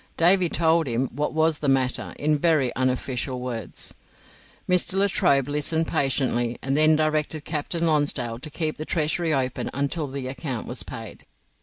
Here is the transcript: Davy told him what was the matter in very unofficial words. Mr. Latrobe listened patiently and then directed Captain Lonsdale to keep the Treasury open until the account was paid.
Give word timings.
Davy 0.17 0.49
told 0.49 0.87
him 0.87 1.09
what 1.11 1.31
was 1.31 1.59
the 1.59 1.67
matter 1.67 2.15
in 2.17 2.39
very 2.39 2.75
unofficial 2.75 3.39
words. 3.39 3.93
Mr. 4.67 4.95
Latrobe 4.95 5.47
listened 5.47 5.85
patiently 5.87 6.57
and 6.63 6.75
then 6.75 6.95
directed 6.95 7.45
Captain 7.45 7.85
Lonsdale 7.85 8.39
to 8.39 8.49
keep 8.49 8.77
the 8.77 8.83
Treasury 8.85 9.31
open 9.31 9.69
until 9.75 10.07
the 10.07 10.25
account 10.27 10.65
was 10.65 10.81
paid. 10.81 11.27